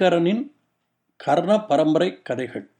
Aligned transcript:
ஐங்கரனின் 0.00 0.44
கர்ண 1.16 1.64
பரம்பரை 1.70 2.22
கதைகள். 2.22 2.70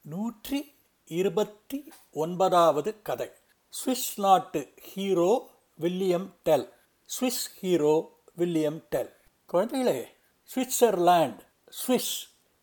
நூற்றி 0.00 0.74
இருபத்தி 1.04 1.92
ஒன்பதாவது 2.12 3.02
கதை. 3.02 3.30
சுவிஸ் 3.78 4.20
நாட்டு 4.20 4.72
hero 4.82 5.50
William 5.74 6.36
Tell. 6.42 6.72
Swiss 7.06 7.46
hero 7.60 8.20
William 8.36 8.78
Tell. 8.88 9.10
குழந்தைகளே 9.52 10.04
சுவிட்சர்லாண்ட் 10.50 11.40
சுவிஸ் 11.80 12.12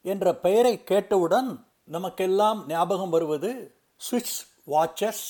என்ற 0.02 0.36
பெயரை 0.36 0.84
கேட்டவுடன் 0.84 1.52
நமக்கெல்லாம் 1.84 2.64
ஞாபகம் 2.68 3.10
வருவது 3.10 3.76
Swiss 4.12 4.40
watches 4.68 5.26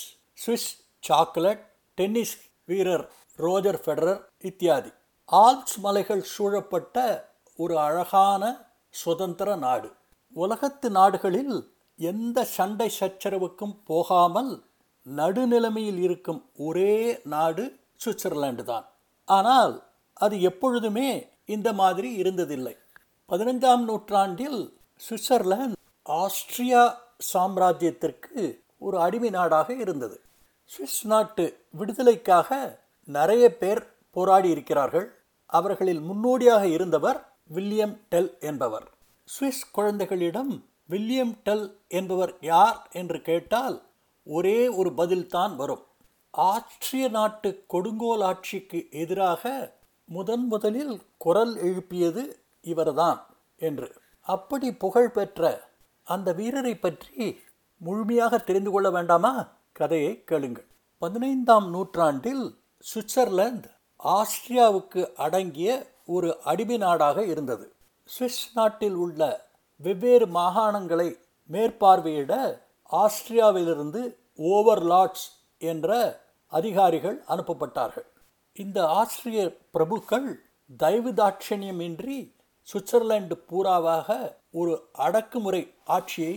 Swiss 0.45 0.69
chocolate 0.99 1.65
tennis 1.93 2.37
வீரர் 2.65 3.09
ரோஜர் 3.37 3.81
ஃபெடரர் 3.85 4.21
இத்தியாதி. 4.37 4.91
ஆல்ப்ஸ் 5.31 5.77
மலைகள் 5.77 6.21
சூழப்பட்ட 6.21 7.29
ஒரு 7.61 7.75
அழகான 7.87 8.43
சுதந்திர 8.93 9.49
நாடு. 9.65 9.89
உலகத்து 10.35 10.87
நாடுகளில் 10.97 11.55
எந்த 11.99 12.37
சண்டை 12.55 12.87
சச்சரவுக்கும் 12.99 13.75
போகாமல் 13.89 14.51
நடுநிலைமையில் 15.05 15.99
இருக்கும் 16.07 16.41
ஒரே 16.67 16.93
நாடு 17.33 17.63
சுவிட்சர்லாண்டு 18.03 18.63
தான். 18.71 18.85
ஆனால் 19.27 19.73
அது 20.17 20.35
எப்பொழுதுமே 20.49 21.09
இந்த 21.55 21.69
மாதிரி 21.81 22.09
இருந்ததில்லை. 22.21 22.75
பதினைந்தாம் 23.29 23.83
நூற்றாண்டில் 23.89 24.59
சுவிட்சர்லாந்து 25.01 25.77
ஆஸ்திரியா 26.05 26.83
சாம்ராஜ்யத்திற்கு 27.31 28.41
ஒரு 28.85 28.97
அடிமை 29.05 29.29
நாடாக 29.37 29.69
இருந்தது. 29.83 30.17
சுவிஸ் 30.71 31.01
நாட்டு 31.11 31.45
விடுதலைக்காக 31.79 32.49
நிறைய 33.09 33.45
பேர் 33.61 33.81
போராடி 34.15 34.49
இருக்கிறார்கள் 34.55 35.07
அவர்களில் 35.49 36.01
முன்னோடியாக 36.09 36.63
இருந்தவர் 36.77 37.19
வில்லியம் 37.53 37.95
டெல் 38.09 38.31
என்பவர். 38.39 38.87
சுவிஸ் 39.25 39.65
குழந்தைகளிடம் 39.71 40.51
வில்லியம் 40.85 41.33
டெல் 41.43 41.67
என்பவர் 41.87 42.33
யார் 42.41 42.79
என்று 42.91 43.21
கேட்டால் 43.21 43.77
ஒரே 44.27 44.59
ஒரு 44.79 44.89
பதில்தான் 44.97 45.55
வரும். 45.55 45.83
ஆஸ்திரிய 46.31 47.05
நாட்டு 47.09 47.49
கொடுங்கோல் 47.67 48.21
ஆட்சிக்கு 48.21 48.79
எதிராக 48.91 49.43
முதன் 50.05 50.45
முதலில் 50.47 50.95
குரல் 51.17 51.53
எழுப்பியது 51.57 52.23
இவர்தான் 52.61 53.19
என்று. 53.57 53.89
அப்படி 54.21 54.67
புகழ் 54.73 55.11
பெற்ற 55.11 55.69
அந்த 56.07 56.29
வீரரை 56.33 56.75
பற்றி 56.75 57.39
முழுமையாக 57.77 58.37
தெரிந்து 58.37 58.71
கொள்ள 58.71 58.91
வேண்டாமா? 58.91 59.33
கதையை 59.71 60.23
கேளுங்கள். 60.23 60.67
பதினைந்தாம் 60.97 61.67
நூற்றாண்டில் 61.69 62.45
சுவிட்சர்லாந்து 62.85 63.69
ஆஸ்திரியாவுக்கு 64.03 65.01
அடங்கிய 65.15 65.69
ஒரு 66.15 66.29
அடிமை 66.51 66.77
நாடாக 66.85 67.17
இருந்தது. 67.33 67.65
சுவிஸ் 68.09 68.43
நாட்டில் 68.53 68.97
உள்ள 69.03 69.21
வெவ்வேறு 69.79 70.25
மாகாணங்களை 70.39 71.09
மேற்பார்வையிட 71.49 72.33
ஆஸ்திரியாவிலிருந்து 72.91 74.01
ஓவர்லாட்ஸ் 74.55 75.27
என்ற 75.71 75.89
அதிகாரிகள் 76.51 77.17
அனுப்பப்பட்டார்கள். 77.33 78.07
இந்த 78.55 78.79
ஆஸ்திரிய 78.99 79.41
பிரபுக்கள் 79.75 80.29
தயவு 80.77 81.11
தாட்சணியமின்றி 81.19 82.17
சுவிட்சர்லாந்து 82.67 83.35
பூராவாக 83.49 84.09
ஒரு 84.59 84.73
அடக்குமுறை 85.05 85.61
ஆட்சியை 85.95 86.35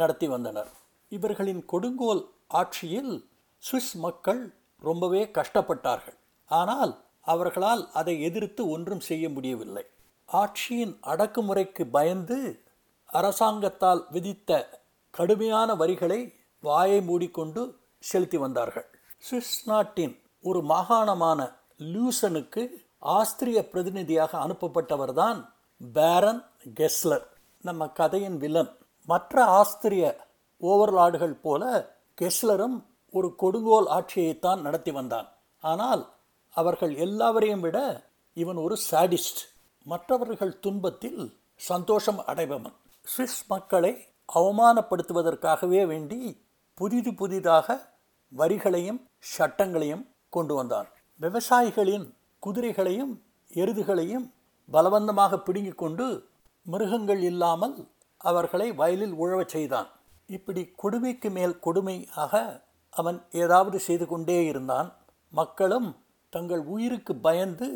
நடத்தி 0.00 0.26
வந்தனர். 0.34 0.70
இவர்களின் 1.12 1.62
கொடுங்கோல் 1.72 2.22
ஆட்சியில் 2.60 3.14
சுவிஸ் 3.62 3.94
மக்கள் 4.04 4.42
ரொம்பவே 4.88 5.22
கஷ்டப்பட்டார்கள். 5.38 6.18
ஆனால் 6.50 6.92
அவர்களால் 7.22 7.90
அதை 7.92 8.22
எதிர்த்து 8.22 8.68
ஒன்றும் 8.68 9.00
செய்ய 9.00 9.28
முடியவில்லை. 9.28 9.84
ஆட்சியின் 10.32 10.94
அடக்குமுறைக்கு 11.02 11.84
பயந்து 11.90 12.62
அரசாங்கத்தால் 13.06 14.06
விதித்த 14.10 14.80
கடுமையான 15.10 15.74
வரிகளை 15.74 16.34
வாயை 16.60 17.02
மூடிக்கொண்டு 17.02 17.78
செலுத்தி 17.98 18.36
வந்தார்கள். 18.36 18.86
சுவிஸ் 19.30 19.60
நாட்டின் 19.64 20.22
ஒரு 20.42 20.60
மாகாணமான 20.60 21.40
லூசனுக்கு 21.78 22.68
ஆஸ்திரிய 22.98 23.68
பிரதிநிதியாக 23.68 24.38
அனுப்பப்பட்டவர்தான் 24.38 25.48
பேரன் 25.92 26.44
கெஸ்லர். 26.80 27.26
நம்ம 27.62 27.88
கதையின் 27.88 28.38
வில்லன். 28.38 28.76
மற்ற 29.06 29.44
ஆஸ்திரிய 29.44 30.16
ஓவர்லாடுகள் 30.60 31.40
போல 31.42 31.92
கெஸ்லரும் 32.20 32.84
ஒரு 33.10 33.34
கொடுங்கோல் 33.36 33.86
ஆட்சியைத்தான் 33.86 34.60
நடத்தி 34.60 34.90
வந்தான். 34.90 35.28
ஆனால் 35.60 36.12
அவர்கள் 36.52 36.94
எல்லாவரையும் 36.96 37.60
விட 37.60 38.08
இவன் 38.34 38.56
ஒரு 38.56 38.76
சாடிஸ்ட் 38.90 39.42
மற்றவர்கள் 39.82 40.58
துன்பத்தில் 40.58 41.40
சந்தோஷம் 41.54 42.20
அடைபவன். 42.26 42.74
சுவிஸ் 43.16 43.46
மக்களை 43.48 44.06
அவமானப்படுத்துவதற்காகவே 44.34 45.86
வேண்டி 45.86 46.46
புதிது 46.74 47.14
புதிதாக 47.14 47.90
வரிகளையும் 48.36 49.00
சட்டங்களையும் 49.38 50.04
கொண்டு 50.28 50.54
வந்தான். 50.54 50.88
விவசாயிகளின் 51.20 52.14
குதிரைகளையும் 52.38 53.22
எருதுகளையும் 53.54 54.32
பலவந்தமாக 54.72 55.36
பிடுங்கிக் 55.36 55.78
கொண்டு 55.78 56.28
மிருகங்கள் 56.62 57.22
இல்லாமல் 57.22 57.88
அவர்களை 58.16 58.72
வயலில் 58.72 59.12
உழவச் 59.12 59.48
செய்தான். 59.48 59.88
இப்படி 60.26 60.72
கொடுமைக்கு 60.76 61.30
மேல் 61.30 61.60
கொடுமையாக 61.64 62.62
அவன் 62.90 63.18
ஏதாவது 63.30 63.78
செய்து 63.78 64.06
கொண்டே 64.06 64.44
இருந்தான். 64.44 64.88
மக்களும் 65.30 66.01
தங்கள் 66.34 66.62
உயிருக்கு 66.74 67.14
பயந்து 67.26 67.68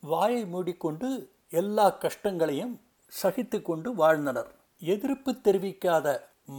வாயை 0.00 0.46
மூடிக்கொண்டு 0.46 1.08
எல்லா 1.50 1.90
கஷ்டங்களையும் 2.04 2.80
சகித்து 3.22 3.58
கொண்டு 3.62 3.88
வாழ்ந்தனர். 3.94 4.50
எதிர்ப்பு 4.78 5.30
தெரிவிக்காத 5.32 6.06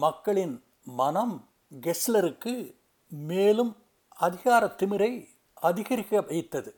மக்களின் 0.03 0.55
மனம் 0.83 1.35
கெஸ்லருக்கு 1.81 2.53
மேலும் 3.07 3.73
அதிகார 4.27 4.65
திமிரை 4.79 5.11
அதிகரிக்க 5.53 6.21
வைத்தது. 6.21 6.71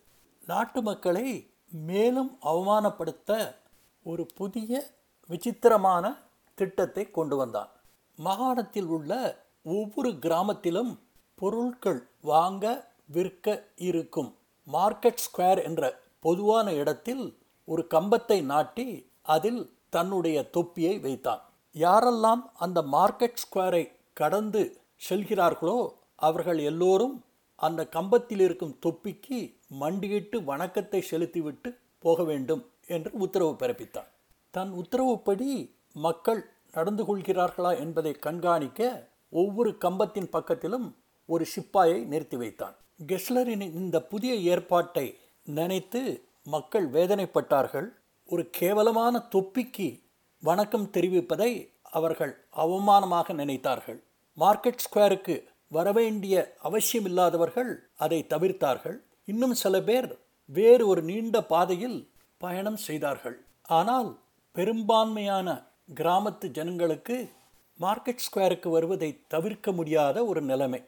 நாட்டு 0.45 0.81
மக்களை 0.81 1.27
மேலும் 1.89 2.31
அவமானப்படுத்த 2.41 3.31
ஒரு 4.03 4.25
புதிய 4.35 4.83
விசித்திரமான 5.27 6.13
திட்டத்தை 6.55 7.11
கொண்டு 7.11 7.35
வந்தான். 7.35 7.71
மாகாணத்தில் 8.17 8.89
உள்ள 8.95 9.11
ஒவ்வொரு 9.63 10.11
கிராமத்திலும் 10.25 10.93
பொருட்கள் 11.35 12.01
வாங்க 12.21 12.65
விற்க 13.05 13.47
இருக்கும். 13.89 14.31
மார்க்கெட் 14.67 15.23
ஸ்கொயர் 15.25 15.63
என்ற 15.63 15.99
பொதுவான 16.19 16.73
இடத்தில் 16.73 17.37
ஒரு 17.65 17.85
கம்பத்தை 17.89 18.43
நாட்டி 18.43 19.11
அதில் 19.21 19.61
தன்னுடைய 19.89 20.49
தொப்பியை 20.49 20.99
வைத்தான். 20.99 21.41
யாரெல்லாம் 21.75 22.41
அந்த 22.53 22.81
மார்க்கெட் 22.81 23.41
ஸ்கொயரை 23.43 23.91
கடந்து 24.13 24.61
செல்கிறார்களோ 25.09 25.93
அவர்கள் 26.15 26.57
எல்லோரும் 26.57 27.23
அந்த 27.55 27.87
கம்பத்தில் 27.87 28.39
இருக்கும் 28.39 28.77
தொப்பிக்கு 28.85 29.55
மண்டியிட்டு 29.67 30.43
வணக்கத்தை 30.43 31.01
செலுத்திவிட்டு 31.01 31.79
போக 31.99 32.23
வேண்டும் 32.23 32.69
என்று 32.87 33.11
உத்தரவு 33.13 33.53
பிறப்பித்தான் 33.53 34.09
தன் 34.51 34.71
உத்தரவுப்படி 34.71 35.75
மக்கள் 35.93 36.41
நடந்து 36.71 37.03
கொள்கிறார்களா 37.03 37.79
என்பதை 37.79 38.13
கண்காணிக்க 38.13 39.09
ஒவ்வொரு 39.29 39.77
கம்பத்தின் 39.79 40.29
பக்கத்திலும் 40.31 40.87
ஒரு 41.25 41.45
சிப்பாயை 41.55 42.05
நிறுத்தி 42.05 42.37
வைத்தான். 42.37 42.75
கெஸ்லரின் 42.99 43.63
இந்த 43.79 43.97
புதிய 44.11 44.33
ஏற்பாட்டை 44.51 45.05
நினைத்து 45.57 46.01
மக்கள் 46.53 46.85
வேதனைப்பட்டார்கள். 46.91 47.87
ஒரு 48.29 48.43
கேவலமான 48.57 49.21
தொப்பிக்கு 49.35 49.87
வணக்கம் 50.43 50.87
தெரிவிப்பதை 50.95 51.51
அவர்கள் 51.97 52.33
அவமானமாக 52.63 53.33
நினைத்தார்கள். 53.41 53.99
மார்க்கெட் 54.37 54.83
ஸ்கொயருக்கு 54.85 55.35
வரவேண்டிய 55.67 56.35
அவசியமில்லாதவர்கள் 56.69 57.71
அதை 58.05 58.19
தவிர்த்தார்கள். 58.33 58.97
இன்னும் 59.25 59.55
சில 59.63 59.75
பேர் 59.81 60.09
வேறு 60.49 60.83
ஒரு 60.87 61.01
நீண்ட 61.01 61.37
பாதையில் 61.53 61.99
பயணம் 62.41 62.79
செய்தார்கள். 62.87 63.37
ஆனால் 63.79 64.09
பெரும்பான்மையான 64.55 65.49
கிராமத்து 65.99 66.47
ஜனங்களுக்கு 66.57 67.17
மார்க்கெட் 67.79 68.25
ஸ்கொயருக்கு 68.25 68.69
வருவதை 68.69 69.09
தவிர்க்க 69.27 69.71
முடியாத 69.71 70.17
ஒரு 70.31 70.41
நிலைமை. 70.51 70.81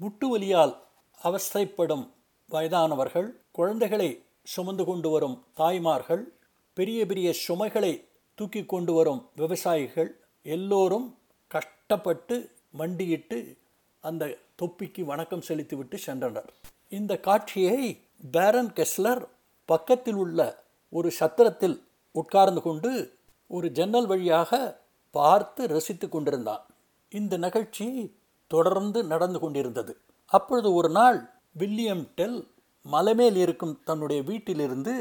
முட்டு 0.00 0.26
வலியால் 0.32 0.74
அவஸ்தைப்படும் 1.22 2.08
வயதானவர்கள் 2.50 3.28
குழந்தைகளை 3.50 4.24
சுமந்து 4.42 4.84
கொண்டு 4.84 5.10
வரும் 5.10 5.44
தாய்மார்கள் 5.54 6.32
பெரிய 6.74 7.06
பெரிய 7.06 7.32
சுமைகளை 7.32 8.08
தூக்கி 8.34 8.64
கொண்டு 8.64 8.92
வரும் 8.92 9.28
விவசாயிகள் 9.36 10.20
எல்லோரும் 10.42 11.18
கஷ்டப்பட்டு 11.48 12.50
மண்டியிட்டு 12.70 13.56
அந்த 14.00 14.38
தொப்பிக்கு 14.62 15.04
வணக்கம் 15.04 15.40
செலுத்திவிட்டு 15.40 15.98
சென்றனர். 16.06 16.48
இந்த 16.88 17.20
காட்சியை 17.20 18.00
பேரன் 18.30 18.72
கெஸ்லர் 18.72 19.28
பக்கத்தில் 19.64 20.14
உள்ள 20.14 20.64
ஒரு 20.90 21.10
சத்திரத்தில் 21.20 21.82
உட்கார்ந்து 22.12 22.62
கொண்டு 22.62 23.18
ஒரு 23.46 23.70
ஜன்னல் 23.70 24.06
வழியாக 24.06 24.80
பார்த்து 25.10 25.66
ரசித்து 25.66 26.08
கொண்டிருந்தான். 26.08 26.66
இந்த 27.08 27.36
நிகழ்ச்சி 27.36 28.16
தொடர்ந்து 28.46 29.04
நடந்து 29.04 29.38
கொண்டிருந்தது. 29.38 29.96
அப்பொழுது 30.28 30.68
ஒரு 30.74 30.90
நாள் 30.90 31.18
வில்லியம் 31.58 32.04
டெல் 32.14 32.38
மலைமேல் 32.92 33.36
இருக்கும் 33.36 33.74
தன்னுடைய 33.84 34.22
வீட்டிலிருந்து 34.22 34.94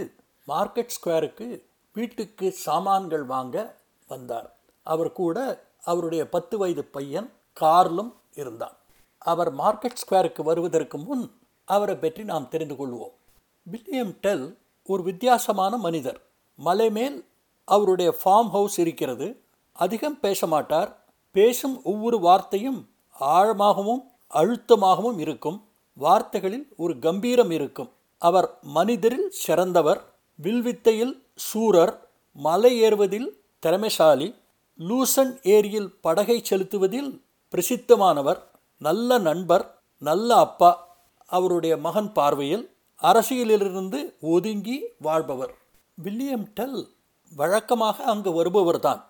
மார்க்கெட் 0.47 0.95
ஸ்கொயருக்கு 0.95 1.47
வீட்டுக்கு 1.93 2.51
சாமான்கள் 2.51 3.23
வாங்க 3.23 3.75
வந்தார். 4.07 4.49
அவர் 4.83 5.11
கூட 5.11 5.37
அவருடைய 5.83 6.29
பத்து 6.29 6.57
வயது 6.57 6.83
பையன் 6.83 7.29
கார்லும் 7.61 8.13
இருந்தான். 8.35 8.75
அவர் 9.17 9.51
மார்க்கெட் 9.55 10.01
ஸ்கொயருக்கு 10.03 10.41
வருவதற்கு 10.43 10.97
முன் 10.97 11.25
அவரை 11.65 11.95
பற்றி 11.95 12.23
நாம் 12.23 12.49
தெரிந்து 12.49 12.75
கொள்வோம். 12.75 13.15
வில்லியம் 13.63 14.13
டெல் 14.21 14.57
ஒரு 14.83 15.03
வித்தியாசமான 15.03 15.77
மனிதர். 15.77 16.19
மலை 16.59 16.89
மேல் 16.89 17.17
அவருடைய 17.65 18.09
ஃபார்ம் 18.11 18.49
ஹவுஸ் 18.55 18.79
இருக்கிறது. 18.79 19.27
அதிகம் 19.73 20.19
பேச 20.19 20.47
மாட்டார். 20.47 20.91
பேசும் 21.31 21.83
ஒவ்வொரு 21.83 22.19
வார்த்தையும் 22.19 22.89
ஆழமாகவும் 23.19 24.03
அழுத்தமாகவும் 24.33 25.19
இருக்கும். 25.19 25.63
வார்த்தைகளில் 25.93 26.67
ஒரு 26.77 26.99
கம்பீரம் 26.99 27.51
இருக்கும். 27.51 27.91
அவர் 28.17 28.59
மனிதரில் 28.61 29.29
சிறந்தவர் 29.29 30.01
வில்வித்தையில் 30.43 31.23
சூரர் 31.35 32.09
மலை 32.33 32.81
ஏறுவதில் 32.81 33.41
திறமைசாலி 33.59 34.35
லூசன் 34.79 35.41
ஏரியில் 35.41 35.93
படகை 36.01 36.43
செலுத்துவதில் 36.49 37.21
பிரசித்தமானவர் 37.51 38.37
நல்ல 38.77 39.17
நண்பர் 39.17 39.81
நல்ல 39.97 40.35
அப்பா 40.35 40.87
அவருடைய 41.25 41.77
மகன் 41.77 42.11
பார்வையில் 42.11 42.75
அரசியலிலிருந்து 43.01 44.13
ஒதுங்கி 44.19 44.83
வாழ்பவர். 44.99 45.53
வில்லியம் 45.95 46.47
டெல் 46.53 46.89
வழக்கமாக 47.35 48.03
அங்கு 48.03 48.43
வருபவர்தான். 48.43 49.01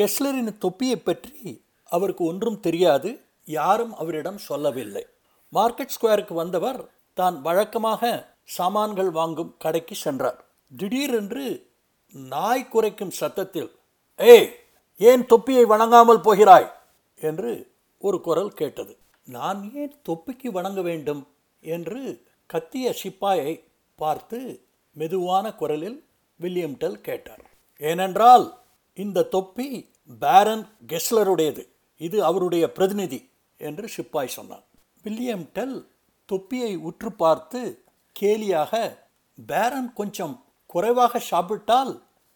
கெஸ்லரின் 0.00 0.58
தொப்பியை 0.58 0.96
பற்றி 0.96 1.64
அவருக்கு 1.84 2.24
ஒன்றும் 2.24 2.60
தெரியாது. 2.60 3.24
யாரும் 3.44 3.94
அவரிடம் 3.94 4.38
சொல்லவில்லை. 4.38 5.06
மார்க்கெட் 5.52 5.94
ஸ்கொயருக்கு 6.00 6.34
வந்தவர் 6.34 6.90
தான் 7.14 7.42
வழக்கமாக 7.42 8.34
சாமான்கள் 8.44 9.10
வாங்கும் 9.10 9.54
கடைக்கு 9.58 9.94
சென்றார். 9.94 10.44
திடீரென்று 10.76 11.70
நாய் 12.08 12.68
குறைக்கும் 12.68 13.10
சத்தத்தில் 13.10 13.70
ஏய் 14.16 14.54
ஏன் 14.96 15.26
தொப்பியை 15.26 15.64
வணங்காமல் 15.64 16.20
போகிறாய்? 16.20 16.70
என்று 17.14 17.72
ஒரு 17.98 18.20
குரல் 18.20 18.52
கேட்டது. 18.52 18.98
நான் 19.24 19.72
ஏன் 19.74 19.94
தொப்பிக்கு 20.08 20.48
வணங்க 20.48 20.82
வேண்டும்? 20.82 21.28
என்று 21.60 22.24
கத்திய 22.54 22.94
சிப்பாயை 23.02 23.64
பார்த்து 23.96 24.66
மெதுவான 24.92 25.54
குரலில் 25.54 26.04
வில்லியம் 26.36 26.76
டெல் 26.76 27.00
கேட்டார். 27.00 27.50
ஏனென்றால் 27.76 28.58
இந்த 28.94 29.22
தொப்பி 29.22 29.90
பேரன் 30.18 30.66
கெஸ்லருடையது. 30.86 31.68
இது 31.96 32.24
அவருடைய 32.24 32.72
பிரதிநிதி. 32.72 33.30
என்று 33.68 33.86
சிப்பாய் 33.88 34.34
சொன்னான். 34.36 34.64
வில்லியம் 35.04 35.46
டெல் 35.56 35.78
தொப்பியை 36.28 36.72
உற்று 36.88 37.10
பார்த்து 37.22 37.60
கேலியாக 38.16 38.72
பேரன் 39.38 39.90
கொஞ்சம் 39.92 40.34
குறைவாக 40.70 41.20
சாப்பிட்டால் 41.30 41.92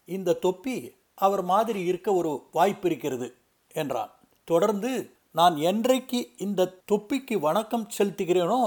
இந்த 0.08 0.38
தொப்பி 0.46 0.76
அவர் 1.18 1.42
மாதிரி 1.52 1.80
இருக்க 1.90 2.08
ஒரு 2.20 2.32
வாய்ப்பு 2.56 2.86
இருக்கிறது 2.88 3.28
என்றான். 3.74 4.12
தொடர்ந்து 4.48 4.92
நான் 5.34 5.56
என்றைக்கு 5.70 6.20
இந்த 6.44 6.70
தொப்பிக்கு 6.92 7.36
வணக்கம் 7.46 7.86
செலுத்துகிறேனோ 7.96 8.60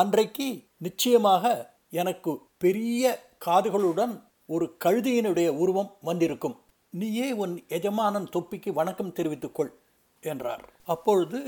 அன்றைக்கு 0.00 0.46
நிச்சயமாக 0.76 1.44
எனக்கு 2.02 2.32
பெரிய 2.58 3.02
காதுகளுடன் 3.46 4.14
ஒரு 4.48 4.66
கழுதியினுடைய 4.84 5.48
உருவம் 5.62 5.90
வந்திருக்கும். 6.08 6.56
நீயே 6.94 7.28
உன் 7.42 7.54
எஜமானன் 7.76 8.28
தொப்பிக்கு 8.36 8.70
வணக்கம் 8.72 9.14
தெரிவித்துக்கொள் 9.18 9.72
என்றார். 10.24 10.64
அப்பொழுது 10.84 11.40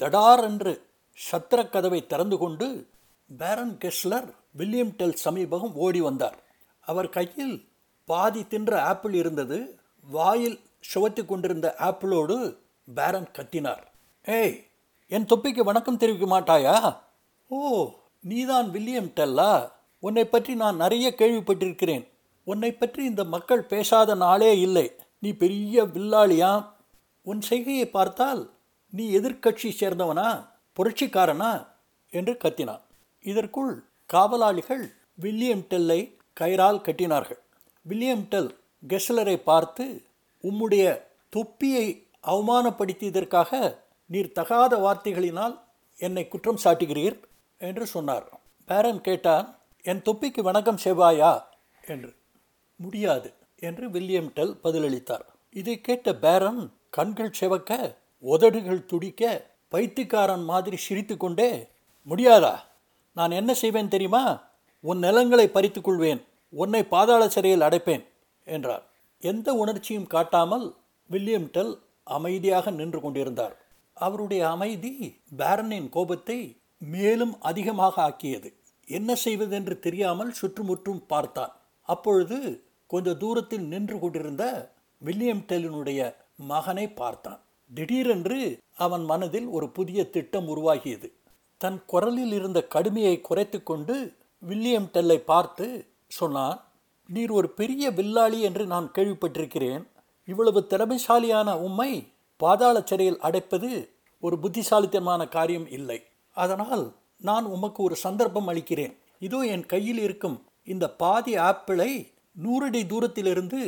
தடார் 0.00 0.42
என்று 0.42 0.72
சத்திர 1.18 1.60
கதவை 1.70 2.00
திறந்து 2.06 2.36
கொண்டு 2.38 2.66
பேரன் 3.30 3.74
கெஸ்லர் 3.82 4.28
வில்லியம் 4.58 4.94
டெல் 4.96 5.18
சமீபகம் 5.24 5.74
ஓடி 5.84 6.00
வந்தார். 6.00 6.38
அவர் 6.80 7.08
கையில் 7.08 7.56
பாதி 8.08 8.42
தின்ற 8.46 8.82
ஆப்பிள் 8.82 9.14
இருந்தது. 9.14 9.58
வாயில் 10.06 10.58
சுவத்தி 10.80 11.22
கொண்டிருந்த 11.24 11.66
ஆப்பிளோடு 11.78 12.36
பேரன் 12.88 13.30
கத்தினார். 13.36 13.84
ஏய் 14.24 14.56
என் 15.08 15.28
தொப்பிக்கு 15.30 15.62
வணக்கம் 15.64 15.96
தெரிவிக்க 15.96 16.26
மாட்டாயா? 16.34 16.76
ஓ 17.50 17.60
நீதான் 18.20 18.68
வில்லியம் 18.70 19.10
டெல்லா 19.14 19.52
உன்னை 20.00 20.24
பற்றி 20.24 20.52
நான் 20.54 20.76
நிறைய 20.76 21.06
கேள்விப்பட்டிருக்கிறேன். 21.18 22.04
உன்னை 22.46 22.70
பற்றி 22.72 23.04
இந்த 23.04 23.22
மக்கள் 23.24 23.68
பேசாத 23.72 24.14
நாளே 24.14 24.52
இல்லை. 24.60 24.86
நீ 25.18 25.30
பெரிய 25.42 25.84
வில்லாளியா 25.94 26.52
உன் 27.26 27.40
செய்கையை 27.40 27.86
பார்த்தால் 27.88 28.42
நீ 28.96 29.18
எதிர்கட்சி 29.18 29.68
சேர்ந்தவனா 29.78 30.48
புரட்சிக்காரனா? 30.76 31.66
என்று 32.10 32.32
கத்தினான். 32.44 32.80
இதற்குள் 33.20 33.84
காவலாளிகள் 34.06 34.84
வில்லியம் 35.14 35.64
டெல்லை 35.68 36.16
கயிறால் 36.40 36.80
கட்டினார்கள். 36.80 37.40
வில்லியம் 37.82 38.26
டெல் 38.28 38.50
கெஸ்லரை 38.88 39.36
பார்த்து 39.36 40.02
உம்முடைய 40.42 41.02
தொப்பியை 41.28 41.86
அவமானப்படுத்தியதற்காக 42.22 43.76
நீர் 44.06 44.32
தகாத 44.32 44.76
வார்த்தைகளினால் 44.76 45.60
என்னை 45.96 46.28
குற்றம் 46.28 46.60
சாட்டுகிறீர் 46.64 47.18
என்று 47.58 47.86
சொன்னார். 47.86 48.40
பேரன் 48.64 49.00
கேட்டான் 49.00 49.58
என் 49.82 50.02
தொப்பிக்கு 50.02 50.40
வணக்கம் 50.40 50.82
செவ்வாயா 50.84 51.42
என்று. 51.86 52.14
முடியாது 52.76 53.32
என்று 53.58 53.90
வில்லியம் 53.90 54.32
டெல் 54.34 54.56
பதிலளித்தார். 54.64 55.26
இதை 55.50 55.80
கேட்ட 55.80 56.14
பேரன் 56.14 56.72
கண்கள் 56.90 57.36
செவக்க 57.40 58.02
உதடுகள் 58.24 58.86
துடிக்க 58.86 59.22
பைத்தியக்காரன் 59.72 60.44
மாதிரி 60.44 60.76
சிரித்து 60.76 61.14
கொண்டே 61.16 61.50
முடியாதா? 62.08 62.54
நான் 63.16 63.36
என்ன 63.40 63.50
செய்வேன் 63.54 63.92
தெரியுமா? 63.94 64.24
உன் 64.84 64.98
நிலங்களை 64.98 65.46
பறித்துக்கொள்வேன் 65.48 66.20
உன்னை 66.52 66.82
பாதாள 66.84 67.22
சிறையில் 67.28 67.66
அடைப்பேன் 67.66 68.04
என்றார். 68.46 68.84
எந்த 69.22 69.48
உணர்ச்சியும் 69.54 70.10
காட்டாமல் 70.14 70.66
வில்லியம் 71.10 71.48
டெல் 71.50 71.74
அமைதியாக 72.06 72.70
நின்று 72.70 72.98
கொண்டிருந்தார். 73.00 73.54
அவருடைய 73.96 74.42
அமைதி 74.48 74.92
பேரனின் 75.38 75.88
கோபத்தை 75.88 76.38
மேலும் 76.92 77.34
அதிகமாக 77.40 77.94
ஆக்கியது. 78.02 78.48
என்ன 78.88 79.10
செய்வதென்று 79.14 79.74
தெரியாமல் 79.78 80.32
சுற்றுமுற்றும் 80.32 81.02
பார்த்தான். 81.06 81.52
அப்பொழுது 81.88 82.38
கொஞ்ச 82.90 83.14
தூரத்தில் 83.14 83.66
நின்று 83.72 83.96
கொண்டிருந்த 83.98 84.44
வில்லியம் 85.02 85.44
டெல்லினுடைய 85.48 86.00
மகனை 86.52 86.86
பார்த்தான். 87.00 87.40
திடீரென்று 87.74 88.38
அவன் 88.76 89.04
மனதில் 89.04 89.46
ஒரு 89.46 89.66
புதிய 89.68 90.00
திட்டம் 90.10 90.48
உருவாகியது. 90.48 91.08
தன் 91.60 91.78
குரலில் 91.86 92.32
இருந்த 92.32 92.60
கடுமையை 92.74 93.20
குறைத்து 93.20 93.62
கொண்டு 93.62 93.94
வில்லியம் 94.42 94.88
டெல்லை 94.92 95.18
பார்த்து 95.18 95.66
சொன்னான் 96.06 96.58
நீர் 97.08 97.30
ஒரு 97.30 97.48
பெரிய 97.48 97.90
வில்லாளி 97.90 98.38
என்று 98.40 98.66
நான் 98.66 98.88
கேள்விப்பட்டிருக்கிறேன். 98.94 99.82
இவ்வளவு 100.28 100.60
திறமைசாலியான 100.70 101.48
உம்மை 101.60 101.90
பாதாள 102.40 102.76
சிறையில் 102.82 103.20
அடைப்பது 103.20 103.70
ஒரு 104.20 104.38
புத்திசாலித்தனமான 104.38 105.22
காரியம் 105.28 105.68
இல்லை. 105.70 105.98
அதனால் 106.36 106.84
நான் 107.20 107.44
உமக்கு 107.44 107.80
ஒரு 107.82 107.96
சந்தர்ப்பம் 107.96 108.46
அளிக்கிறேன். 108.46 108.94
இதோ 109.18 109.40
என் 109.54 109.66
கையில் 109.66 109.98
இருக்கும் 109.98 110.38
இந்த 110.62 110.84
பாதி 111.02 111.36
ஆப்பிளை 111.48 111.90
நூறடி 112.36 112.86
தூரத்திலிருந்து 112.86 113.60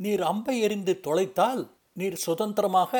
நீர் 0.00 0.22
அம்பை 0.22 0.54
எறிந்து 0.60 0.92
தொலைத்தால் 1.00 1.62
நீர் 1.92 2.16
சுதந்திரமாக 2.16 2.92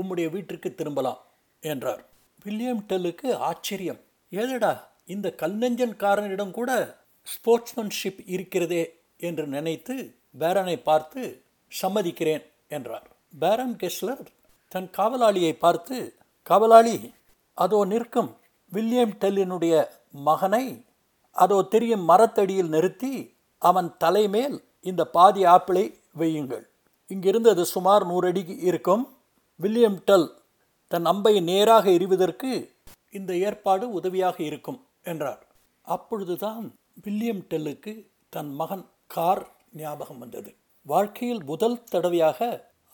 உம்முடைய 0.00 0.26
வீட்டிற்கு 0.34 0.70
திரும்பலாம் 0.80 1.20
என்றார். 1.62 2.02
வில்லியம் 2.44 2.82
டெல்லுக்கு 2.90 3.28
ஆச்சரியம். 3.50 4.00
ஏதடா 4.32 4.72
இந்த 5.14 5.28
கல்நெஞ்சன்காரனிடம் 5.42 6.52
கூட 6.58 6.70
ஸ்போர்ட்ஸ்மன்ஷிப் 7.26 8.20
இருக்கிறதே 8.34 8.82
என்று 9.28 9.44
நினைத்து 9.54 9.94
பேரனை 10.40 10.76
பார்த்து 10.88 11.22
சம்மதிக்கிறேன் 11.72 12.44
என்றார். 12.76 13.06
பேரன் 13.42 13.76
கெஸ்லர் 13.82 14.24
தன் 14.72 14.90
காவலாளியை 14.98 15.52
பார்த்து 15.64 15.96
காவலாளி 16.50 16.96
அதோ 17.58 17.78
நிற்கும். 17.92 18.30
வில்லியம் 18.72 19.14
டெல்லினுடைய 19.22 19.74
மகனை 20.28 20.64
அதோ 21.36 21.58
தெரியும் 21.74 22.04
மரத்தடியில் 22.10 22.72
நிறுத்தி 22.74 23.12
அவன் 23.62 23.88
தலைமேல் 24.02 24.56
இந்த 24.90 25.02
பாதி 25.16 25.42
ஆப்பிளை 25.54 25.84
வையுங்கள் 26.20 26.64
இங்கிருந்து 27.10 27.48
அது 27.54 27.64
சுமார் 27.74 28.04
நூறு 28.10 28.26
அடி 28.30 28.42
இருக்கும். 28.68 29.04
வில்லியம் 29.60 30.00
டெல் 30.04 30.28
தன் 30.90 31.04
அம்பை 31.04 31.32
நேராக 31.40 31.84
எறிவதற்கு 31.90 32.50
இந்த 33.10 33.32
ஏற்பாடு 33.36 33.84
உதவியாக 33.92 34.36
இருக்கும் 34.42 34.80
என்றார். 35.02 35.42
அப்பொழுதுதான் 35.86 36.64
வில்லியம் 37.02 37.44
டெல்லுக்கு 37.50 37.92
தன் 38.28 38.50
மகன் 38.54 38.84
கார் 39.06 39.42
ஞாபகம் 39.72 40.18
வந்தது. 40.18 40.50
வாழ்க்கையில் 40.86 41.42
முதல் 41.44 41.82
தடவையாக 41.84 42.38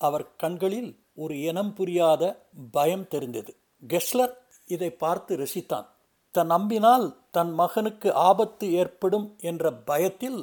அவர் 0.01 0.27
கண்களில் 0.37 0.91
ஒரு 1.15 1.35
இனம் 1.41 1.73
புரியாத 1.75 2.23
பயம் 2.71 3.07
தெரிந்தது. 3.09 3.53
கெஸ்லர் 3.83 4.35
இதை 4.69 4.91
பார்த்து 4.95 5.33
ரசித்தான். 5.37 5.87
தன் 6.35 6.51
அம்பினால் 6.51 7.07
தன் 7.31 7.53
மகனுக்கு 7.55 8.09
ஆபத்து 8.23 8.67
ஏற்படும் 8.73 9.27
என்ற 9.41 9.73
பயத்தில் 9.85 10.41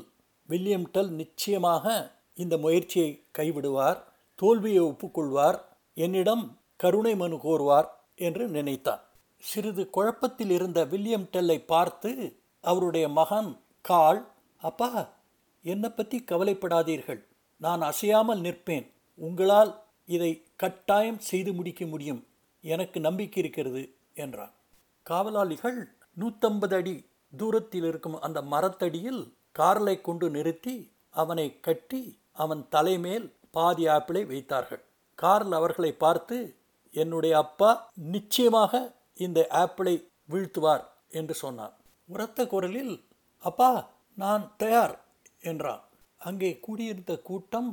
வில்லியம் 0.50 0.88
டெல் 0.92 1.12
நிச்சயமாக 1.12 1.86
இந்த 2.34 2.56
முயற்சியை 2.58 3.12
கைவிடுவார் 3.38 4.00
தோல்வியை 4.40 4.84
ஒப்புக்கொள்வார் 4.84 5.60
என்னிடம் 5.98 6.44
கருணை 6.76 7.16
மனு 7.16 7.36
கோருவார் 7.36 7.90
என்று 8.16 8.48
நினைத்தான். 8.48 9.02
சிறிது 9.44 9.90
குழப்பத்தில் 9.90 10.50
இருந்த 10.50 10.86
வில்லியம் 10.86 11.28
டெல்லை 11.32 11.60
பார்த்து 11.66 12.12
அவருடைய 12.64 13.10
மகன் 13.10 13.52
கால் 13.82 14.22
அப்பா 14.62 14.90
என்னை 15.66 15.90
பற்றி 15.90 16.24
கவலைப்படாதீர்கள். 16.32 17.22
நான் 17.62 17.82
அசையாமல் 17.82 18.42
நிற்பேன். 18.42 18.88
உங்களால் 19.20 19.72
இதை 20.06 20.32
கட்டாயம் 20.56 21.20
செய்து 21.20 21.54
முடிக்க 21.54 21.86
முடியும். 21.86 22.22
எனக்கு 22.64 23.00
நம்பிக்கை 23.00 23.44
இருக்கிறது 23.44 23.84
என்றான். 24.14 24.54
காவலாளிகள் 25.06 25.80
நூற்றம்பது 26.18 26.76
அடி 26.76 26.96
தூரத்தில் 27.38 27.84
இருக்கும் 27.84 28.18
அந்த 28.20 28.42
மரத்தடியில் 28.42 29.22
கார்லை 29.60 30.02
கொண்டு 30.02 30.30
நிறுத்தி 30.30 30.76
அவனை 31.10 31.60
கட்டி 31.60 32.02
அவன் 32.34 32.64
தலைமேல் 32.70 33.28
பாதி 33.52 33.88
ஆப்பிளை 33.88 34.26
வைத்தார்கள். 34.26 34.84
கார்ல் 35.22 35.54
அவர்களை 35.60 35.92
பார்த்து 36.04 36.38
என்னுடைய 36.94 37.34
அப்பா 37.44 37.72
நிச்சயமாக 38.14 38.82
இந்த 39.26 39.40
ஆப்பிளை 39.62 39.96
வீழ்த்துவார் 40.30 40.84
என்று 41.20 41.36
சொன்னான் 41.44 41.76
உரத்த 42.10 42.46
குரலில் 42.48 42.94
அப்பா 43.44 43.72
நான் 44.18 44.44
தயார் 44.58 44.96
என்றான். 45.50 45.84
அங்கே 46.22 46.50
கூடியிருந்த 46.66 47.14
கூட்டம் 47.22 47.70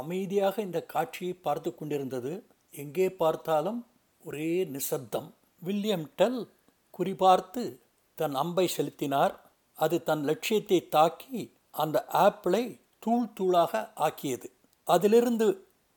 அமைதியாக 0.00 0.54
இந்த 0.62 0.80
காட்சியை 0.94 1.34
பார்த்து 1.46 1.70
கொண்டிருந்தது. 1.74 2.32
எங்கே 2.74 3.06
பார்த்தாலும் 3.22 3.78
ஒரே 4.24 4.50
நிசப்தம். 4.74 5.28
வில்லியம் 5.62 6.06
டெல் 6.16 6.40
குறிபார்த்து 6.98 7.62
தன் 8.18 8.36
அம்பை 8.42 8.66
செலுத்தினார். 8.76 9.34
அது 9.78 9.96
தன் 10.08 10.22
லட்சியத்தை 10.28 10.80
தாக்கி 10.96 11.40
அந்த 11.82 11.96
ஆப்பிளை 12.24 12.64
தூள் 12.98 13.32
தூளாக 13.38 13.72
ஆக்கியது. 14.06 14.48
அதிலிருந்து 14.88 15.46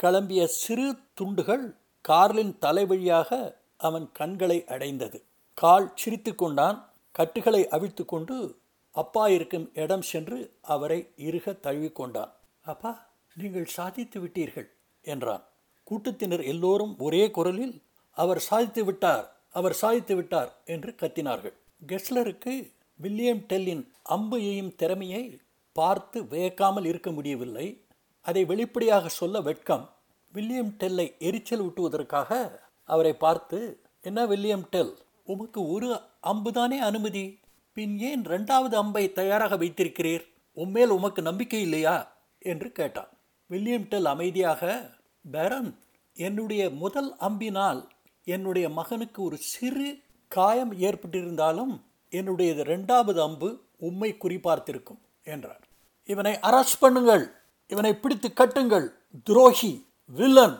கிளம்பிய 0.04 0.44
சிறு 0.44 1.00
துண்டுகள் 1.14 1.76
கார்லின் 2.02 2.58
தலை 2.60 2.86
வழியாக 2.86 3.60
அவன் 3.78 4.12
கண்களை 4.12 4.64
அடைந்தது. 4.66 5.24
கால் 5.54 5.92
சிரித்து 5.96 6.36
கொண்டான். 6.36 6.90
கட்டுகளை 7.12 7.68
அவிழ்த்து 7.68 8.06
கொண்டு 8.06 8.60
அப்பா 8.92 9.28
இருக்கும் 9.28 9.72
இடம் 9.74 10.02
சென்று 10.02 10.58
அவரை 10.62 11.14
இறுக 11.16 11.52
தழுவிக்கொண்டான் 11.52 12.32
அப்பா 12.62 13.10
நீங்கள் 13.36 13.66
சாதித்து 13.66 14.20
விட்டீர்கள் 14.20 14.68
என்றான். 15.02 15.44
கூட்டத்தினர் 15.84 16.44
எல்லோரும் 16.44 16.98
ஒரே 16.98 17.32
குரலில் 17.32 17.82
அவர் 18.12 18.40
சாதித்து 18.40 18.86
விட்டார் 18.86 19.36
அவர் 19.50 19.74
சாதித்து 19.74 20.16
விட்டார் 20.16 20.62
என்று 20.66 20.96
கத்தினார்கள். 20.96 21.54
கெஸ்லருக்கு 21.88 22.74
வில்லியம் 22.96 23.46
டெல்லின் 23.48 23.92
அம்பு 24.02 24.38
எய்யும் 24.38 24.76
திறமையை 24.76 25.42
பார்த்து 25.72 26.22
வியக்காமல் 26.24 26.86
இருக்க 26.86 27.12
முடியவில்லை. 27.12 27.81
அதை 28.22 28.46
வெளிப்படையாக 28.46 29.08
சொல்ல 29.08 29.42
வெட்கம். 29.42 29.94
வில்லியம் 30.34 30.74
டெல்லை 30.78 31.16
எரிச்சல் 31.20 31.62
ஊட்டுவதற்காக 31.62 32.60
அவரை 32.84 33.14
பார்த்து 33.14 33.80
என்ன 34.02 34.26
வில்லியம் 34.26 34.68
டெல் 34.70 34.98
உமக்கு 35.24 35.72
ஒரு 35.72 36.02
அம்புதானே 36.24 36.78
அனுமதி? 36.78 37.40
பின் 37.74 38.00
ஏன் 38.00 38.22
ரெண்டாவது 38.22 38.76
அம்பை 38.76 39.12
தயாராக 39.12 39.58
வைத்திருக்கிறீர்? 39.58 40.24
உம்மேல் 40.56 40.88
உமக்கு 40.88 41.22
நம்பிக்கை 41.22 41.62
இல்லையா? 41.62 42.16
என்று 42.40 42.72
கேட்டான். 42.72 43.10
வில்லியம் 43.48 43.88
டெல் 43.90 44.06
அமைதியாக 44.06 44.90
பேரன் 45.32 45.80
என்னுடைய 46.14 46.70
முதல் 46.70 47.16
அம்பினால் 47.20 47.88
என்னுடைய 48.24 48.70
மகனுக்கு 48.70 49.24
ஒரு 49.24 49.38
சிறு 49.38 50.00
காயம் 50.28 50.74
ஏற்பட்டிருந்தாலும் 50.74 51.82
என்னுடைய 52.10 52.54
இரண்டாவது 52.54 53.22
அம்பு 53.22 53.62
உம்மை 53.78 54.18
குறிப்பார்த்திருக்கும் 54.22 55.02
என்றார். 55.24 55.62
இவனை 56.06 56.34
அரஸ்ட் 56.34 56.82
பண்ணுங்கள். 56.82 57.32
இவனை 57.72 57.92
பிடித்து 57.96 58.30
கட்டுங்கள். 58.36 58.88
துரோகி 59.24 59.72
வில்லன் 60.18 60.56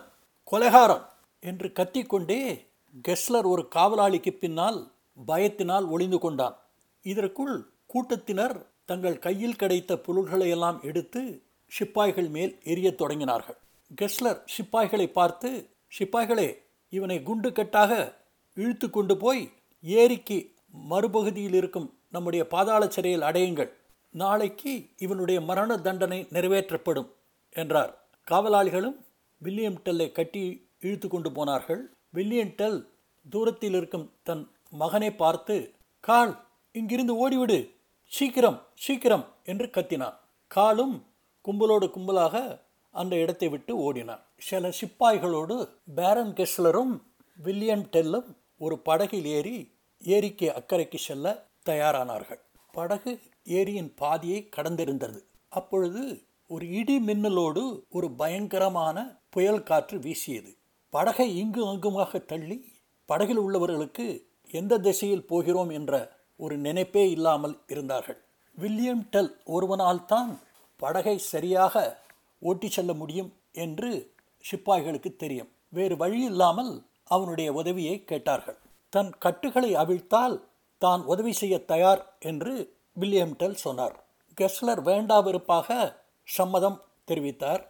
கொலைகாரம் 0.50 1.04
என்று 1.40 1.68
கத்திக்கொண்டே 1.78 2.40
கெஸ்லர் 3.08 3.48
ஒரு 3.52 3.62
காவலாளிக்கு 3.74 4.32
பின்னால் 4.38 4.78
பயத்தினால் 5.26 5.86
ஒளிந்து 5.88 6.18
கொண்டான். 6.18 6.56
இதற்குள் 7.02 7.56
கூட்டத்தினர் 7.86 8.56
தங்கள் 8.84 9.18
கையில் 9.18 9.56
கிடைத்த 9.56 9.92
பொருள்களை 9.96 10.48
எல்லாம் 10.48 10.78
எடுத்து 10.82 11.22
சிப்பாய்கள் 11.72 12.28
மேல் 12.28 12.54
எரியத் 12.72 13.00
தொடங்கினார்கள். 13.02 13.58
கெஸ்லர் 14.00 14.40
சிப்பாய்களை 14.54 15.06
பார்த்து 15.18 15.50
சிப்பாய்களே 15.98 16.48
இவனை 16.88 17.22
குண்டு 17.22 17.50
கட்டாக 17.50 17.92
இழுத்து 18.54 18.90
கொண்டு 18.90 19.16
போய் 19.16 19.42
ஏரிக்கு 19.82 20.38
மறுபகுதியில் 20.90 21.56
இருக்கும் 21.60 21.88
நம்முடைய 22.10 22.42
பாதாள 22.46 22.88
சிறையில் 22.88 23.28
அடையுங்கள். 23.30 23.70
நாளைக்கு 24.14 24.72
இவனுடைய 24.98 25.40
மரண 25.40 25.76
தண்டனை 25.76 26.18
நிறைவேற்றப்படும் 26.30 27.08
என்றார். 27.50 27.92
காவலாளிகளும் 28.30 28.98
வில்லியம் 29.40 29.78
டெல்லை 29.82 30.12
கட்டி 30.12 30.42
இழுத்து 30.80 31.08
கொண்டு 31.08 31.32
போனார்கள். 31.32 31.82
வில்லியம் 32.10 32.54
டெல் 32.56 32.80
தூரத்தில் 33.30 33.74
இருக்கும் 33.74 34.10
தன் 34.22 34.44
மகனை 34.70 35.10
பார்த்து 35.12 35.56
கால் 36.00 36.34
இங்கிருந்து 36.72 37.14
ஓடிவிடு. 37.22 37.58
சீக்கிரம் 38.12 38.58
சீக்கிரம் 38.74 39.24
என்று 39.44 39.66
கத்தினான். 39.66 40.16
காலும் 40.46 40.94
கும்பலோடு 41.44 41.86
கும்பலாக 41.96 42.60
அந்த 42.90 43.16
இடத்தை 43.16 43.48
விட்டு 43.48 43.72
ஓடினான். 43.76 44.22
சில 44.38 44.72
சிப்பாய்களோடு 44.80 45.56
பேரன் 45.94 46.32
கெஸ்லரும் 46.32 46.94
வில்லியம் 47.38 47.86
டெல்லும் 47.92 48.28
ஒரு 48.58 48.78
படகில் 48.78 49.24
ஏறி 49.24 49.56
ஏரிக்கு 50.02 50.48
அக்கறைக்கு 50.58 50.98
செல்ல 50.98 51.26
தயாரானார்கள். 51.68 52.40
படகு 52.72 53.12
ஏரியின் 53.46 53.90
பாதியை 53.94 54.40
கடந்திருந்தது. 54.56 55.20
அப்பொழுது 55.52 56.02
ஒரு 56.50 56.64
இடி 56.70 56.96
மின்னலோடு 56.98 57.62
ஒரு 57.90 58.08
பயங்கரமான 58.10 58.96
புயல் 59.30 59.62
காற்று 59.62 59.96
வீசியது. 59.98 60.50
படகை 60.94 61.28
இங்கு 61.36 61.62
அங்குமாக 61.66 62.18
தள்ளி 62.18 62.58
படகில் 63.08 63.40
உள்ளவர்களுக்கு 63.44 64.06
எந்த 64.50 64.78
திசையில் 64.78 65.28
போகிறோம் 65.30 65.70
என்ற 65.70 65.92
ஒரு 66.40 66.54
நினைப்பே 66.56 67.04
இல்லாமல் 67.10 67.56
இருந்தார்கள். 67.66 68.18
வில்லியம் 68.58 69.04
டெல் 69.10 69.32
ஒருவனால் 69.44 70.04
தான் 70.04 70.30
படகை 70.82 71.16
சரியாக 71.32 71.74
ஓட்டி 72.42 72.68
செல்ல 72.68 72.92
முடியும் 72.92 73.30
என்று 73.64 73.90
சிப்பாய்களுக்கு 74.44 75.10
தெரியும். 75.16 75.50
வேறு 75.68 75.94
வழி 75.96 76.20
இல்லாமல் 76.30 76.72
அவனுடைய 77.04 77.48
உதவியை 77.52 78.04
கேட்டார்கள். 78.04 78.58
தன் 78.92 79.10
கட்டுகளை 79.18 79.70
அவிழ்த்தால் 79.82 80.36
தான் 80.82 81.02
உதவி 81.04 81.32
செய்ய 81.32 81.56
தயார் 81.72 82.02
என்று 82.18 82.52
வில்லியம் 82.96 83.36
டெல் 83.36 83.54
சொன்னார். 83.54 84.04
கெஸ்லர் 84.40 84.82
வேண்டாவிருப்பாக 84.82 85.96
சம்மதம் 86.24 86.82
தெரிவித்தார். 87.10 87.62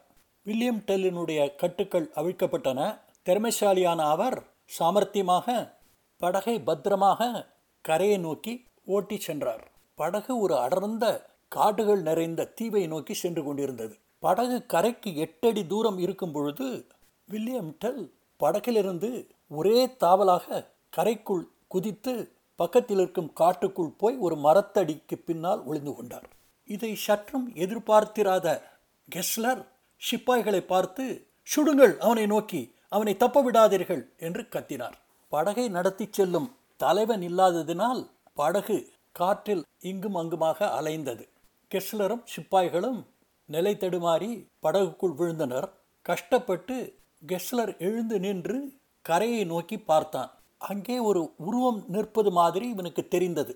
வில்லியம் 0.42 0.80
டெல்லினுடைய 0.80 1.54
கட்டுக்கள் 1.54 2.10
அவிழ்க்கப்பட்டன. 2.14 3.00
திறமைசாலியான 3.24 4.00
அவர் 4.14 4.42
சாமர்த்தியமாக 4.78 5.74
படகை 6.16 6.60
பத்திரமாக 6.60 7.50
கரையை 7.80 8.18
நோக்கி 8.18 8.64
ஓட்டி 8.84 9.16
சென்றார். 9.18 9.70
படகு 9.94 10.38
ஒரு 10.38 10.56
அடர்ந்த 10.56 11.04
காடுகள் 11.48 12.02
நிறைந்த 12.02 12.44
தீவை 12.44 12.86
நோக்கி 12.86 13.14
சென்று 13.14 13.44
கொண்டிருந்தது. 13.44 13.94
படகு 14.18 14.66
கரைக்கு 14.66 15.16
எட்டடி 15.16 15.66
தூரம் 15.66 15.98
இருக்கும் 15.98 16.32
பொழுது 16.32 16.86
வில்லியம் 17.28 17.72
டெல் 17.78 18.14
படகிலிருந்து 18.40 19.10
ஒரே 19.48 19.86
தாவலாக 19.86 20.66
கரைக்குள் 20.96 21.44
குதித்து 21.68 22.14
பக்கத்தில் 22.62 23.00
இருக்கும் 23.02 23.32
காட்டுக்குள் 23.40 23.96
போய் 24.00 24.16
ஒரு 24.26 24.36
மரத்தடிக்கு 24.46 25.16
பின்னால் 25.28 25.62
ஒளிந்து 25.68 25.92
கொண்டார். 25.94 26.26
இதை 26.68 26.92
சற்றும் 27.06 27.46
எதிர்பார்த்திராத 27.64 28.46
கெஸ்லர் 29.08 29.62
சிப்பாய்களை 30.00 30.60
பார்த்து 30.72 31.04
சுடுங்கள் 31.48 31.94
அவனை 32.06 32.24
நோக்கி 32.32 32.62
அவனை 32.96 33.12
தப்ப 33.22 33.42
விடாதீர்கள் 33.46 34.02
என்று 34.26 34.42
கத்தினார். 34.54 34.96
படகை 35.32 35.66
நடத்தி 35.76 36.06
செல்லும் 36.10 36.48
தலைவன் 36.80 37.22
இல்லாததினால் 37.28 38.02
படகு 38.38 38.76
காற்றில் 39.12 39.64
இங்கும் 39.90 40.18
அங்குமாக 40.20 40.68
அலைந்தது. 40.78 41.24
கெஸ்லரும் 41.70 42.24
சிப்பாய்களும் 42.32 43.00
நிலை 43.48 43.72
தடுமாறி 43.74 44.30
படகுக்குள் 44.64 45.16
விழுந்தனர். 45.20 45.68
கஷ்டப்பட்டு 46.06 46.76
கெஸ்லர் 47.22 47.72
எழுந்து 47.86 48.16
நின்று 48.20 48.58
கரையை 49.04 49.42
நோக்கி 49.52 49.76
பார்த்தான். 49.90 50.30
அங்கே 50.68 50.96
ஒரு 51.00 51.20
உருவம் 51.38 51.80
நிற்பது 51.88 52.30
மாதிரி 52.30 52.66
இவனுக்கு 52.68 53.02
தெரிந்தது. 53.08 53.54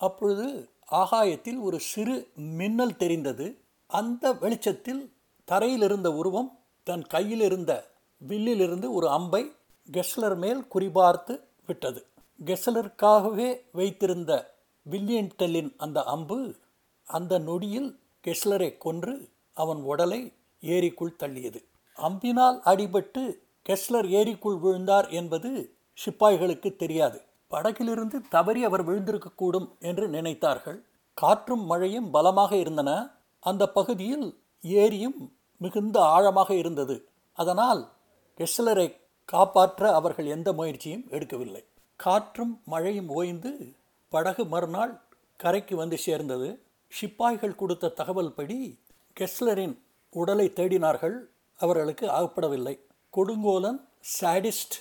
அப்பொழுது 0.00 0.46
ஆகாயத்தில் 0.92 1.60
ஒரு 1.60 1.78
சிறு 1.80 2.16
மின்னல் 2.58 2.96
தெரிந்தது. 2.96 3.46
அந்த 3.90 4.24
வெளிச்சத்தில் 4.32 5.02
தரையில் 5.48 5.82
இருந்த 5.82 6.08
உருவம் 6.12 6.50
தன் 6.86 7.04
கையில் 7.06 7.40
இருந்த 7.40 7.72
வில்லிலிருந்து 8.22 8.86
ஒரு 8.92 9.06
அம்பை 9.08 9.42
கெஸ்லர் 9.88 10.36
மேல் 10.36 10.62
குறிபார்த்து 10.74 11.34
விட்டது. 11.66 12.00
கெஸ்லருக்காகவே 12.40 13.48
வைத்திருந்த 13.72 14.32
வில்லியன் 14.86 15.32
டெல்லின் 15.36 15.72
அந்த 15.76 15.98
அம்பு 16.04 16.38
அந்த 17.06 17.38
நொடியில் 17.38 17.90
கெஸ்லரை 18.24 18.70
கொன்று 18.78 19.14
அவன் 19.56 19.80
உடலை 19.82 20.20
ஏரிக்குள் 20.62 21.18
தள்ளியது. 21.18 21.60
அம்பினால் 21.98 22.58
அடிபட்டு 22.70 23.22
கெஸ்லர் 23.66 24.08
ஏரிக்குள் 24.20 24.58
விழுந்தார் 24.60 25.08
என்பது 25.10 25.50
சிப்பாய்களுக்கு 26.04 26.76
தெரியாது. 26.76 27.22
படகிலிருந்து 27.50 28.20
தவறி 28.30 28.64
அவர் 28.64 28.84
விழுந்திருக்கக்கூடும் 28.88 29.78
என்று 29.78 30.08
நினைத்தார்கள். 30.08 30.78
காற்றும் 31.14 31.64
மழையும் 31.64 32.10
பலமாக 32.10 32.56
இருந்தன. 32.56 33.10
அந்த 33.40 33.68
பகுதியில் 33.68 34.40
ஏரியும் 34.62 35.30
மிகுந்த 35.56 36.00
ஆழமாக 36.00 36.54
இருந்தது. 36.54 37.08
அதனால் 37.32 37.88
கெஸ்லரை 38.38 38.96
காப்பாற்ற 39.24 39.94
அவர்கள் 39.94 40.26
எந்த 40.26 40.52
முயற்சியும் 40.52 41.04
எடுக்கவில்லை. 41.10 41.64
காற்றும் 41.96 42.60
மழையும் 42.64 43.08
ஓய்ந்து 43.08 43.72
படகு 44.08 44.44
மறுநாள் 44.44 45.00
கரைக்கு 45.36 45.76
வந்து 45.76 45.98
சேர்ந்தது. 45.98 46.62
சிப்பாய்கள் 46.88 47.54
கொடுத்த 47.54 47.88
தகவல் 47.88 48.32
படி 48.32 48.78
கெஸ்லரின் 49.20 49.78
உடலை 50.10 50.52
தேடினார்கள். 50.54 51.16
அவர்களுக்கு 51.58 52.06
ஆகப்படவில்லை. 52.08 52.78
கொடுங்கோலன் 53.16 53.88
சாடிஸ்ட் 54.20 54.76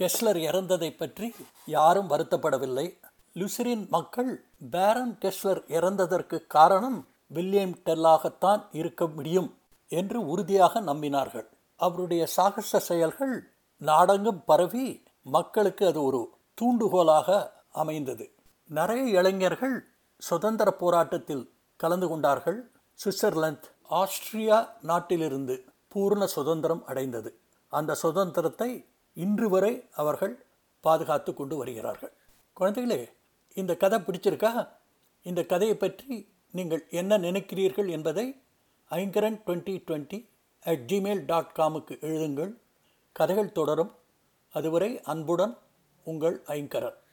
கெஸ்லர் 0.00 0.38
இறந்ததை 0.48 0.96
பற்றி 0.96 1.34
யாரும் 1.66 2.10
வருத்தப்படவில்லை. 2.10 2.86
லுசிரின் 3.34 3.88
மக்கள் 3.88 4.44
பேரன் 4.70 5.18
கெஸ்லர் 5.20 5.60
இறந்ததற்கு 5.68 6.46
காரணம் 6.46 6.98
வில்லியம் 7.26 7.76
டெல்லாகத்தான் 7.84 8.62
இருக்க 8.72 9.06
முடியும் 9.06 9.48
என்று 9.88 10.18
உறுதியாக 10.26 10.80
நம்பினார்கள். 10.80 11.46
அவருடைய 11.76 12.26
சாகச 12.26 12.78
செயல்கள் 12.78 13.34
நாடெங்கும் 13.80 14.42
பரவி 14.44 15.02
மக்களுக்கு 15.22 15.86
அது 15.86 16.02
ஒரு 16.02 16.20
தூண்டுகோலாக 16.58 17.28
அமைந்தது. 17.72 18.26
நிறைய 18.70 19.04
இளைஞர்கள் 19.20 19.76
சுதந்திர 20.22 20.70
போராட்டத்தில் 20.70 21.44
கலந்து 21.76 22.08
கொண்டார்கள். 22.08 22.60
சுவிட்சர்லாந்து 22.98 23.68
ஆஸ்திரியா 23.90 24.58
நாட்டிலிருந்து 24.82 25.64
பூர்ண 25.94 26.24
சுதந்திரம் 26.24 26.84
அடைந்தது. 26.86 27.30
அந்த 27.72 27.94
சுதந்திரத்தை 27.94 28.70
இன்று 29.16 29.48
வரை 29.48 29.72
அவர்கள் 29.94 30.34
பாதுகாத்து 30.80 31.34
கொண்டு 31.34 31.56
வருகிறார்கள். 31.56 32.12
குழந்தைகளே 32.60 32.98
இந்த 33.54 33.76
கதை 33.76 33.98
பிடிச்சிருக்கா? 33.98 34.68
இந்த 35.22 35.44
கதையை 35.44 35.76
பற்றி 35.76 36.28
நீங்கள் 36.52 36.86
என்ன 36.90 37.18
நினைக்கிறீர்கள் 37.18 37.88
என்பதை 37.90 38.26
Aingaran 38.90 39.40
twenty 39.46 39.76
twenty 39.86 40.18
at 40.64 40.82
gmail 40.86 41.24
dot 41.26 41.54
காமுக்கு 41.56 41.94
எழுதுங்கள். 42.04 42.52
கதைகள் 43.12 43.52
தொடரும். 43.52 43.92
அதுவரை 44.52 45.00
அன்புடன் 45.02 45.56
உங்கள் 46.04 46.42
ஐங்கரன். 46.46 46.98